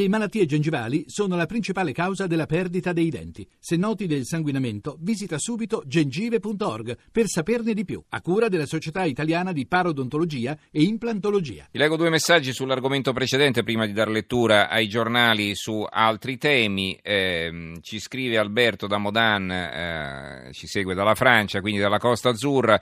[0.00, 3.46] Le malattie gengivali sono la principale causa della perdita dei denti.
[3.58, 9.04] Se noti del sanguinamento, visita subito gengive.org per saperne di più, a cura della Società
[9.04, 11.68] Italiana di Parodontologia e Implantologia.
[11.70, 16.98] Vi leggo due messaggi sull'argomento precedente prima di dar lettura ai giornali su altri temi.
[17.02, 22.80] Eh, ci scrive Alberto da Modan, eh, ci segue dalla Francia, quindi dalla Costa Azzurra.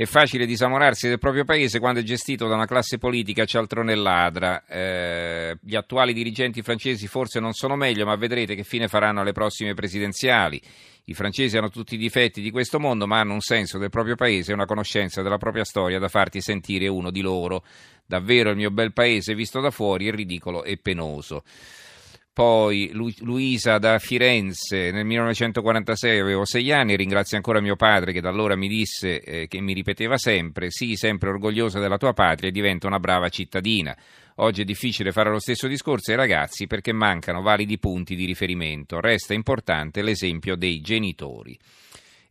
[0.00, 3.96] È facile disamorarsi del proprio paese quando è gestito da una classe politica cialtrone e
[3.96, 4.64] ladra.
[4.64, 9.32] Eh, gli attuali dirigenti francesi forse non sono meglio, ma vedrete che fine faranno alle
[9.32, 10.58] prossime presidenziali.
[11.04, 14.14] I francesi hanno tutti i difetti di questo mondo, ma hanno un senso del proprio
[14.14, 17.62] paese e una conoscenza della propria storia da farti sentire uno di loro.
[18.06, 21.42] Davvero il mio bel paese, visto da fuori, è ridicolo e penoso.
[22.32, 28.20] Poi Lu- Luisa da Firenze, nel 1946 avevo sei anni, ringrazio ancora mio padre che
[28.20, 32.48] da allora mi disse, eh, che mi ripeteva sempre, sii sempre orgogliosa della tua patria
[32.48, 33.96] e diventa una brava cittadina.
[34.36, 39.00] Oggi è difficile fare lo stesso discorso ai ragazzi perché mancano validi punti di riferimento.
[39.00, 41.58] Resta importante l'esempio dei genitori.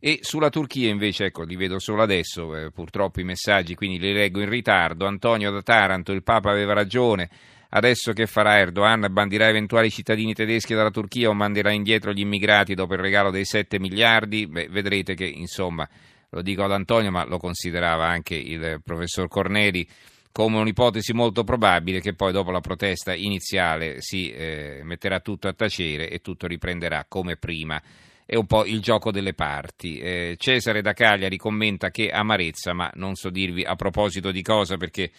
[0.02, 4.14] E sulla Turchia invece, ecco, li vedo solo adesso, eh, purtroppo i messaggi, quindi li
[4.14, 5.06] leggo in ritardo.
[5.06, 7.28] Antonio da Taranto, il Papa aveva ragione.
[7.72, 9.06] Adesso che farà Erdogan?
[9.10, 13.44] Bandirà eventuali cittadini tedeschi dalla Turchia o manderà indietro gli immigrati dopo il regalo dei
[13.44, 14.48] 7 miliardi?
[14.48, 15.88] Beh, vedrete che, insomma,
[16.30, 19.86] lo dico ad Antonio, ma lo considerava anche il professor Corneli
[20.32, 25.52] come un'ipotesi molto probabile che poi dopo la protesta iniziale si eh, metterà tutto a
[25.52, 27.80] tacere e tutto riprenderà come prima.
[28.24, 29.98] È un po' il gioco delle parti.
[29.98, 34.76] Eh, Cesare da Cagliari commenta che amarezza, ma non so dirvi a proposito di cosa
[34.76, 35.10] perché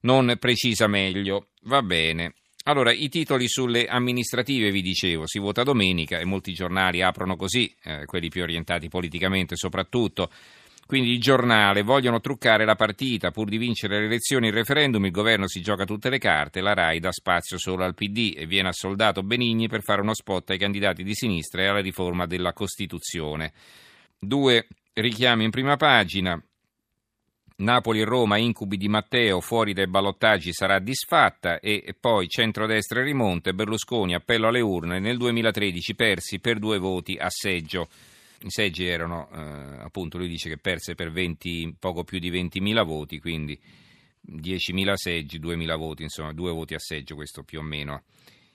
[0.00, 1.48] non precisa meglio.
[1.62, 2.34] Va bene.
[2.64, 7.72] Allora, i titoli sulle amministrative, vi dicevo, si vota domenica e molti giornali aprono così,
[7.84, 10.30] eh, quelli più orientati politicamente soprattutto.
[10.84, 15.10] Quindi il giornale vogliono truccare la partita pur di vincere le elezioni il referendum, il
[15.10, 18.68] governo si gioca tutte le carte, la RAI dà spazio solo al PD e viene
[18.68, 23.52] assoldato Benigni per fare uno spot ai candidati di sinistra e alla riforma della Costituzione.
[24.16, 26.40] Due richiami in prima pagina.
[27.58, 33.04] Napoli e Roma, incubi di Matteo, fuori dai ballottaggi sarà disfatta e poi centrodestra e
[33.04, 37.88] rimonte, Berlusconi, appello alle urne, nel 2013 persi per due voti a seggio.
[38.42, 42.84] I seggi erano, eh, appunto, lui dice che perse per 20, poco più di 20.000
[42.84, 43.58] voti, quindi
[44.20, 48.02] 10.000 seggi, 2.000 voti, insomma, due voti a seggio, questo più o meno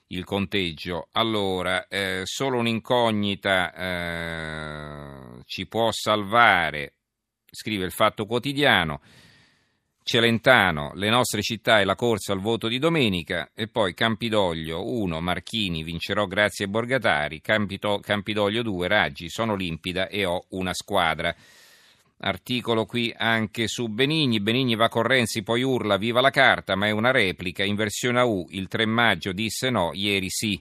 [0.08, 1.08] il conteggio.
[1.12, 6.92] Allora, eh, solo un'incognita eh, ci può salvare
[7.54, 9.02] scrive il Fatto Quotidiano.
[10.02, 15.20] Celentano, le nostre città e la corsa al voto di domenica e poi Campidoglio 1,
[15.20, 21.32] Marchini, vincerò grazie ai Borgatari, Campito, Campidoglio 2, Raggi, sono limpida e ho una squadra.
[22.24, 26.86] Articolo qui anche su Benigni, Benigni va con Renzi, poi urla viva la carta, ma
[26.86, 30.60] è una replica, in versione AU, il 3 maggio disse no, ieri sì.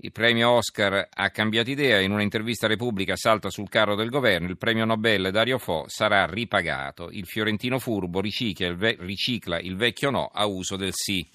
[0.00, 4.48] Il premio Oscar ha cambiato idea, in un'intervista a Repubblica salta sul carro del governo,
[4.48, 7.10] il premio Nobel Dario Fo sarà ripagato.
[7.10, 11.26] Il fiorentino furbo ricicla il, ve- ricicla il vecchio no a uso del sì.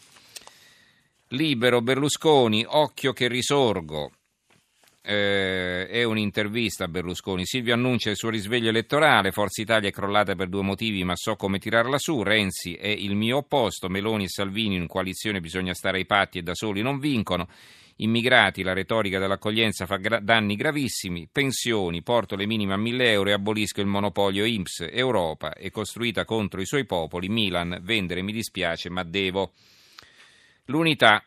[1.29, 4.11] Libero Berlusconi, occhio che risorgo.
[5.05, 7.45] Eh, è un'intervista a Berlusconi.
[7.45, 9.31] Silvio annuncia il suo risveglio elettorale.
[9.31, 12.23] Forza Italia è crollata per due motivi, ma so come tirarla su.
[12.23, 13.89] Renzi è il mio opposto.
[13.89, 17.49] Meloni e Salvini in coalizione bisogna stare ai patti e da soli non vincono.
[17.97, 21.27] Immigrati, la retorica dell'accoglienza fa gra- danni gravissimi.
[21.29, 24.87] Pensioni, porto le minime a 1000 euro e abolisco il monopolio IMSS.
[24.89, 27.27] Europa è costruita contro i suoi popoli.
[27.27, 29.51] Milan, vendere mi dispiace, ma devo.
[30.67, 31.21] L'unità.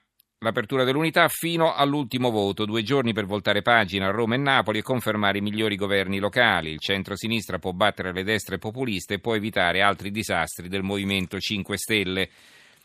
[0.47, 4.83] L'apertura dell'unità fino all'ultimo voto, due giorni per voltare pagina a Roma e Napoli e
[4.83, 6.71] confermare i migliori governi locali.
[6.71, 11.77] Il centro-sinistra può battere le destre populiste e può evitare altri disastri del Movimento 5
[11.77, 12.29] Stelle.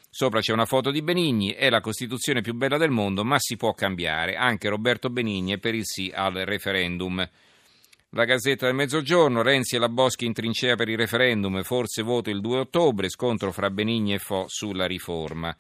[0.09, 3.57] Sopra c'è una foto di Benigni, è la Costituzione più bella del mondo, ma si
[3.57, 4.37] può cambiare.
[4.37, 7.29] Anche Roberto Benigni è per il sì al referendum.
[8.09, 12.31] La Gazzetta del Mezzogiorno, Renzi e la Boschi in trincea per il referendum, forse voto
[12.31, 15.55] il 2 ottobre, scontro fra Benigni e Fo sulla riforma.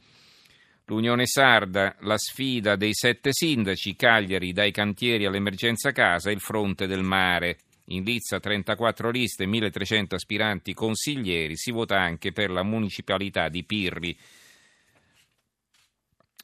[0.85, 7.03] L'Unione Sarda, la sfida dei sette sindaci, Cagliari dai cantieri all'emergenza casa, il fronte del
[7.03, 7.57] mare.
[7.85, 14.17] In Lizza 34 liste, 1300 aspiranti consiglieri, si vota anche per la municipalità di Pirri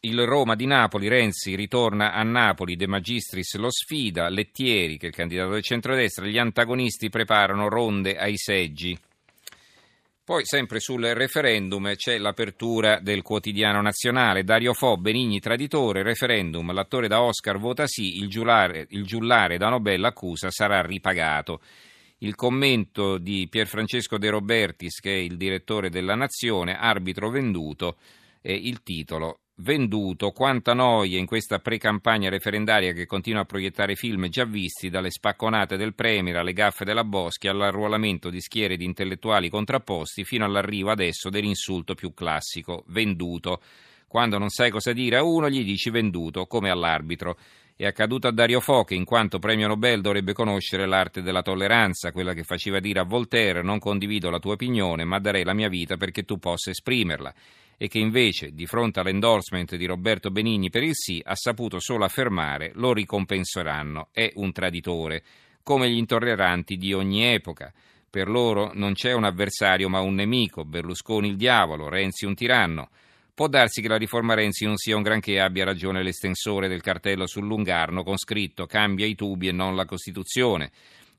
[0.01, 5.09] il Roma di Napoli, Renzi ritorna a Napoli, De Magistris lo sfida, Lettieri, che è
[5.09, 8.97] il candidato del centrodestra, gli antagonisti preparano ronde ai seggi.
[10.27, 14.43] Poi, sempre sul referendum, c'è l'apertura del quotidiano nazionale.
[14.43, 19.69] Dario Fo, Benigni traditore, referendum, l'attore da Oscar vota sì, il giullare, il giullare da
[19.69, 21.61] Nobel accusa sarà ripagato.
[22.17, 27.95] Il commento di Pierfrancesco De Robertis, che è il direttore della Nazione, arbitro venduto,
[28.41, 34.27] e il titolo venduto, quanta noia in questa pre-campagna referendaria che continua a proiettare film
[34.27, 39.49] già visti, dalle spacconate del Premier alle gaffe della Boschi all'arruolamento di schiere di intellettuali
[39.49, 43.61] contrapposti fino all'arrivo adesso dell'insulto più classico, venduto.
[44.07, 47.37] Quando non sai cosa dire a uno gli dici venduto, come all'arbitro.
[47.75, 52.11] È accaduto a Dario Fo che in quanto premio Nobel dovrebbe conoscere l'arte della tolleranza,
[52.11, 55.69] quella che faceva dire a Voltaire non condivido la tua opinione ma darei la mia
[55.69, 57.31] vita perché tu possa esprimerla
[57.77, 62.05] e che invece di fronte all'endorsement di Roberto Benigni per il sì ha saputo solo
[62.05, 65.23] affermare lo ricompenseranno, è un traditore,
[65.61, 67.71] come gli intolleranti di ogni epoca.
[68.09, 72.89] Per loro non c'è un avversario ma un nemico, Berlusconi il diavolo, Renzi un tiranno.
[73.35, 77.27] Può darsi che la riforma Renzi non sia un granché abbia ragione l'estensore del cartello
[77.27, 80.71] sul Lungarno con scritto cambia i tubi e non la Costituzione.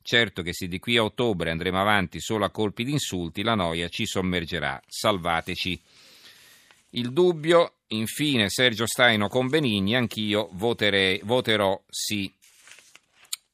[0.02, 3.54] Certo che se di qui a ottobre andremo avanti solo a colpi di insulti, la
[3.54, 4.82] noia ci sommergerà.
[4.84, 5.80] Salvateci.
[6.90, 12.32] Il dubbio, infine, Sergio Staino con Benigni, anch'io voterei, voterò sì.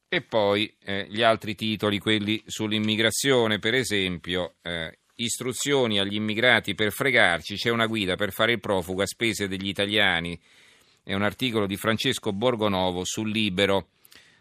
[0.07, 6.91] E poi eh, gli altri titoli, quelli sull'immigrazione, per esempio, eh, istruzioni agli immigrati per
[6.91, 10.39] fregarci, c'è una guida per fare il profugo a spese degli italiani.
[11.03, 13.89] È un articolo di Francesco Borgonovo sul Libero.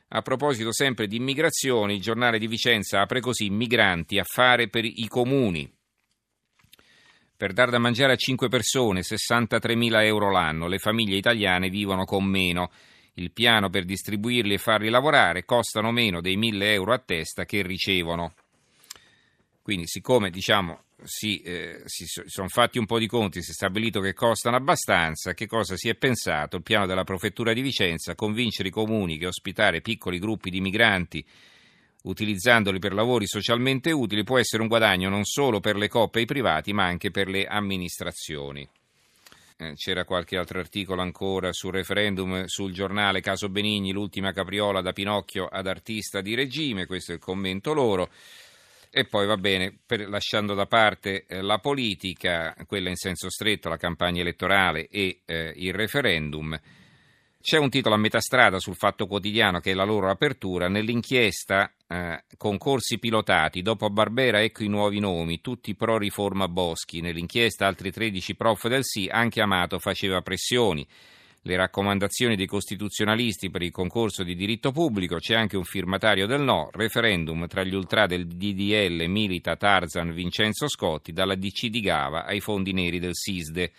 [0.08, 5.08] A proposito sempre di immigrazione, il giornale di Vicenza apre così migranti, affare per i
[5.08, 5.68] comuni.
[7.36, 12.04] Per dar da mangiare a 5 persone, 63 mila euro l'anno, le famiglie italiane vivono
[12.04, 12.70] con meno.
[13.14, 17.62] Il piano per distribuirli e farli lavorare costano meno dei 1000 euro a testa che
[17.62, 18.34] ricevono.
[19.62, 24.00] Quindi, siccome diciamo, si, eh, si sono fatti un po' di conti, si è stabilito
[24.00, 26.56] che costano abbastanza, che cosa si è pensato?
[26.56, 31.24] Il piano della Prefettura di Vicenza, convincere i comuni che ospitare piccoli gruppi di migranti
[32.04, 36.22] utilizzandoli per lavori socialmente utili può essere un guadagno non solo per le coppe e
[36.22, 38.68] i privati, ma anche per le amministrazioni.
[39.56, 44.92] Eh, c'era qualche altro articolo ancora sul referendum sul giornale Caso Benigni, l'ultima capriola da
[44.92, 48.10] Pinocchio ad artista di regime, questo è il commento loro.
[48.90, 53.68] E poi va bene, per, lasciando da parte eh, la politica, quella in senso stretto,
[53.68, 56.58] la campagna elettorale e eh, il referendum,
[57.44, 60.68] c'è un titolo a metà strada sul Fatto Quotidiano che è la loro apertura.
[60.68, 67.02] Nell'inchiesta eh, concorsi pilotati, dopo Barbera ecco i nuovi nomi, tutti pro riforma Boschi.
[67.02, 70.88] Nell'inchiesta altri 13 prof del sì, anche Amato faceva pressioni
[71.42, 76.40] le raccomandazioni dei costituzionalisti per il concorso di diritto pubblico, c'è anche un firmatario del
[76.40, 82.24] no, referendum tra gli ultra del DDL milita Tarzan Vincenzo Scotti, dalla DC di Gava
[82.24, 83.72] ai fondi neri del SISDE.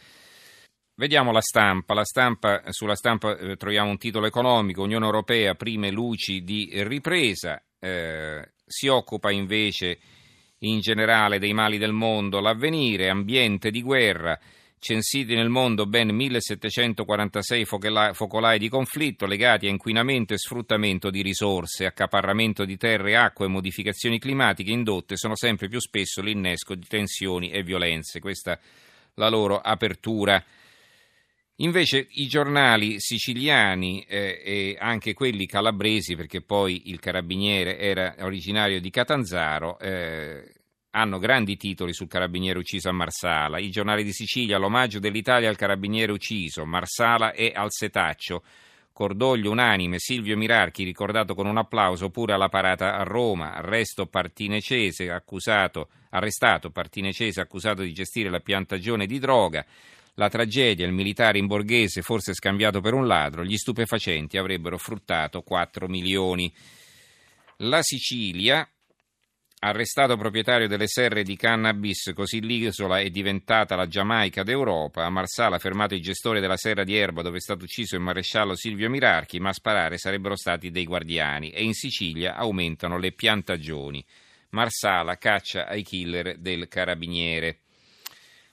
[0.98, 1.94] Vediamo la stampa.
[1.94, 7.62] La stampa sulla stampa eh, troviamo un titolo economico, Unione Europea, prime luci di ripresa,
[7.80, 10.00] eh, si occupa invece
[10.60, 14.40] in generale dei mali del mondo, l'avvenire, ambiente di guerra,
[14.80, 21.86] censiti nel mondo ben 1746 focolai di conflitto legati a inquinamento e sfruttamento di risorse,
[21.86, 27.52] accaparramento di terre, acque e modificazioni climatiche indotte sono sempre più spesso l'innesco di tensioni
[27.52, 28.22] e violenze.
[28.22, 28.60] Questa è
[29.16, 30.42] la loro apertura.
[31.60, 38.82] Invece i giornali siciliani eh, e anche quelli calabresi, perché poi il carabiniere era originario
[38.82, 40.54] di Catanzaro, eh,
[40.92, 43.58] hanno grandi titoli sul carabiniere ucciso a Marsala.
[43.58, 48.44] I giornali di Sicilia, l'omaggio dell'Italia al carabiniere ucciso, Marsala e al setaccio.
[48.92, 55.12] Cordoglio unanime, Silvio Mirarchi ricordato con un applauso pure alla parata a Roma, arresto partinecese
[55.12, 59.66] accusato, arrestato partinecese accusato di gestire la piantagione di droga,
[60.16, 65.42] la tragedia, il militare in borghese forse scambiato per un ladro, gli stupefacenti avrebbero fruttato
[65.42, 66.54] 4 milioni.
[67.58, 68.68] La Sicilia,
[69.58, 75.06] Arrestato proprietario delle serre di cannabis, così l'isola è diventata la Giamaica d'Europa.
[75.06, 78.56] A Marsala fermato il gestore della serra di Erba dove è stato ucciso il maresciallo
[78.56, 81.50] Silvio Mirarchi, ma a sparare sarebbero stati dei guardiani.
[81.50, 84.06] E in Sicilia aumentano le piantagioni.
[84.50, 87.62] Marsala caccia ai killer del carabiniere.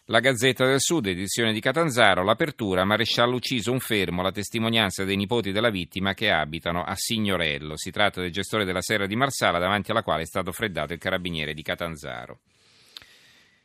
[0.06, 5.14] La Gazzetta del Sud, edizione di Catanzaro, l'apertura, maresciallo ucciso un fermo, la testimonianza dei
[5.14, 7.76] nipoti della vittima che abitano a Signorello.
[7.76, 10.98] Si tratta del gestore della serra di Marsala davanti alla quale è stato freddato il
[10.98, 12.40] carabiniere di Catanzaro.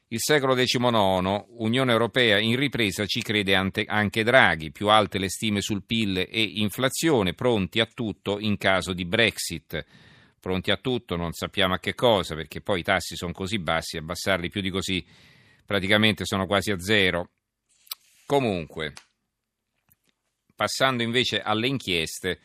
[0.09, 5.61] Il secolo XIX, Unione Europea in ripresa, ci crede anche Draghi, più alte le stime
[5.61, 9.83] sul PIL e inflazione, pronti a tutto in caso di Brexit.
[10.39, 13.97] Pronti a tutto, non sappiamo a che cosa, perché poi i tassi sono così bassi,
[13.97, 15.03] abbassarli più di così
[15.67, 17.29] praticamente sono quasi a zero.
[18.25, 18.93] Comunque,
[20.55, 22.39] passando invece alle inchieste,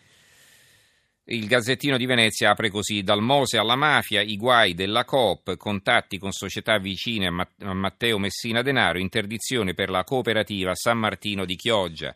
[1.25, 6.19] Il Gazzettino di Venezia apre così: dal Mose alla mafia, i guai della Coop, contatti
[6.19, 12.13] con società vicine a Matteo Messina Denaro, interdizione per la cooperativa San Martino di Chioggia.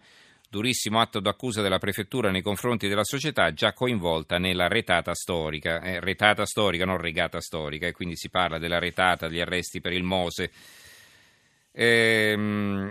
[0.49, 6.01] Durissimo atto d'accusa della prefettura nei confronti della società già coinvolta nella retata storica, eh,
[6.01, 10.03] retata storica, non regata storica, e quindi si parla della retata, degli arresti per il
[10.03, 10.51] Mose.
[11.79, 12.91] Ehm,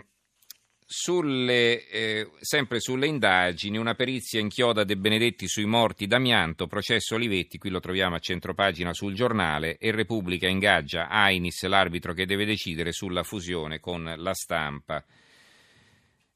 [0.88, 7.58] sulle, eh, sempre sulle indagini, una perizia inchioda De Benedetti sui morti d'amianto, processo Olivetti,
[7.58, 12.92] qui lo troviamo a centropagina sul giornale, e Repubblica ingaggia Ainis, l'arbitro che deve decidere
[12.92, 15.04] sulla fusione con la stampa.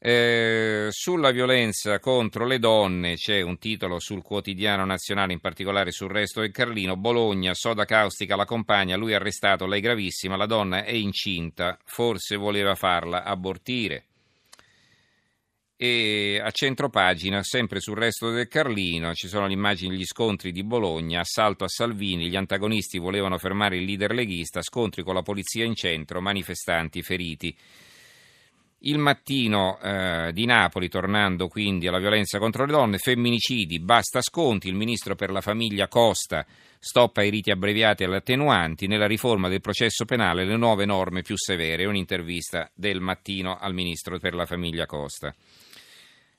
[0.01, 6.09] Eh, sulla violenza contro le donne c'è un titolo sul quotidiano nazionale, in particolare sul
[6.09, 6.95] resto del Carlino.
[6.95, 12.75] Bologna, soda caustica la compagna, lui arrestato, lei gravissima, la donna è incinta, forse voleva
[12.75, 14.05] farla abortire.
[15.75, 20.53] E a centro pagina, sempre sul resto del Carlino, ci sono le immagini degli scontri
[20.53, 25.21] di Bologna, assalto a Salvini, gli antagonisti volevano fermare il leader leghista, scontri con la
[25.21, 27.55] polizia in centro, manifestanti feriti.
[28.83, 34.69] Il mattino eh, di Napoli, tornando quindi alla violenza contro le donne, femminicidi, basta sconti,
[34.69, 36.45] il ministro per la famiglia Costa
[36.79, 41.35] stoppa i riti abbreviati alle attenuanti, nella riforma del processo penale le nuove norme più
[41.37, 45.35] severe, un'intervista del mattino al ministro per la famiglia Costa.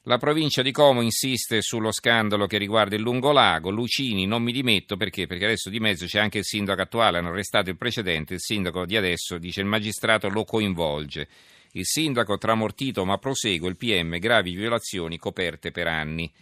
[0.05, 3.69] La provincia di Como insiste sullo scandalo che riguarda il Lungolago.
[3.69, 5.27] Lucini non mi dimetto perché?
[5.27, 8.87] Perché adesso di mezzo c'è anche il sindaco attuale, hanno arrestato il precedente, il sindaco
[8.87, 11.29] di adesso dice il magistrato lo coinvolge.
[11.73, 16.33] Il sindaco tramortito ma prosegue, il PM gravi violazioni coperte per anni.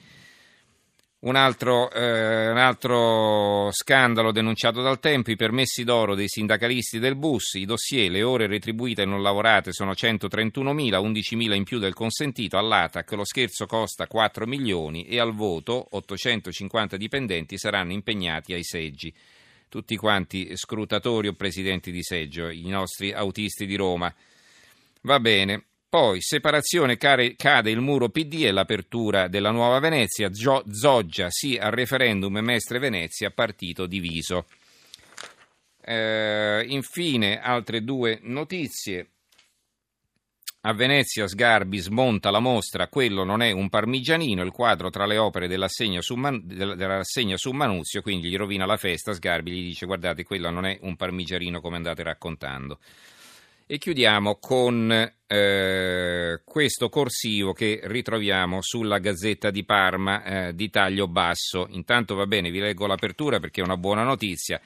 [1.20, 7.16] Un altro, eh, un altro, scandalo denunciato dal tempo, i permessi d'oro dei sindacalisti del
[7.16, 11.92] bus, i dossier, le ore retribuite e non lavorate sono 131.000, 11.000 in più del
[11.92, 18.62] consentito, all'ATAC lo scherzo costa 4 milioni e al voto 850 dipendenti saranno impegnati ai
[18.62, 19.12] seggi.
[19.68, 24.14] Tutti quanti scrutatori o presidenti di seggio, i nostri autisti di Roma.
[25.02, 30.31] Va bene, poi, separazione, cade il muro PD e l'apertura della nuova Venezia.
[30.33, 34.45] Zoggia sì al referendum Mestre Venezia, partito diviso.
[35.81, 39.12] Eh, infine, altre due notizie.
[40.62, 45.17] A Venezia Sgarbi smonta la mostra Quello non è un parmigianino, il quadro tra le
[45.17, 49.14] opere Man- dell'assegna su Manuzio, quindi gli rovina la festa.
[49.14, 52.78] Sgarbi gli dice guardate, quello non è un parmigianino come andate raccontando.
[53.70, 54.90] E chiudiamo con
[55.26, 61.66] eh, questo corsivo che ritroviamo sulla Gazzetta di Parma eh, di taglio basso.
[61.72, 64.58] Intanto va bene, vi leggo l'apertura perché è una buona notizia.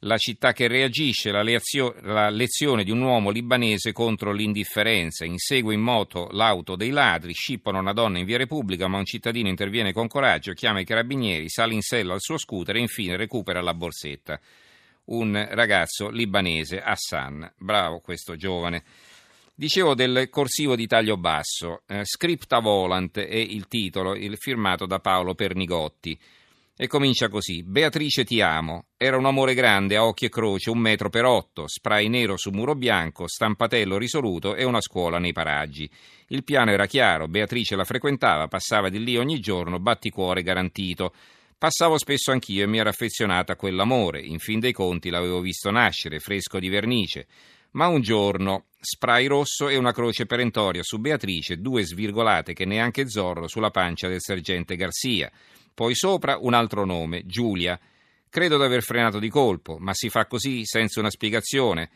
[0.00, 5.24] La città che reagisce, la, lezio- la lezione di un uomo libanese contro l'indifferenza.
[5.24, 9.48] Insegue in moto l'auto dei ladri, scippano una donna in via Repubblica, ma un cittadino
[9.48, 13.62] interviene con coraggio, chiama i carabinieri, sale in sella al suo scooter e infine recupera
[13.62, 14.38] la borsetta
[15.06, 17.52] un ragazzo libanese, Hassan.
[17.56, 18.82] Bravo questo giovane.
[19.54, 24.98] Dicevo del corsivo di taglio basso, eh, Scripta Volant è il titolo, il firmato da
[24.98, 26.18] Paolo Pernigotti.
[26.78, 27.62] E comincia così.
[27.62, 28.88] Beatrice ti amo.
[28.98, 32.50] Era un amore grande, a occhi e croce, un metro per otto, spray nero su
[32.50, 35.90] muro bianco, stampatello risoluto e una scuola nei paraggi.
[36.28, 41.14] Il piano era chiaro, Beatrice la frequentava, passava di lì ogni giorno, batticuore garantito.
[41.58, 44.20] Passavo spesso anch'io e mi ero affezionata a quell'amore.
[44.20, 47.26] In fin dei conti l'avevo visto nascere, fresco di vernice.
[47.72, 53.08] Ma un giorno, spray rosso e una croce perentoria su Beatrice, due svirgolate che neanche
[53.08, 55.32] Zorro sulla pancia del sergente Garcia.
[55.72, 57.80] Poi sopra un altro nome, Giulia.
[58.28, 61.88] Credo di aver frenato di colpo, ma si fa così senza una spiegazione.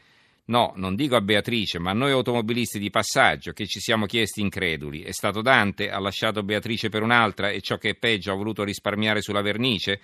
[0.51, 4.41] No, non dico a Beatrice, ma a noi automobilisti di passaggio che ci siamo chiesti
[4.41, 5.03] increduli.
[5.03, 5.91] È stato Dante?
[5.91, 10.01] Ha lasciato Beatrice per un'altra e ciò che è peggio ha voluto risparmiare sulla vernice?